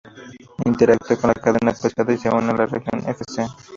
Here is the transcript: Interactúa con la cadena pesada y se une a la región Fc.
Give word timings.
Interactúa 0.65 1.15
con 1.15 1.27
la 1.27 1.35
cadena 1.39 1.73
pesada 1.79 2.11
y 2.11 2.17
se 2.17 2.29
une 2.31 2.49
a 2.51 2.55
la 2.55 2.65
región 2.65 3.03
Fc. 3.05 3.45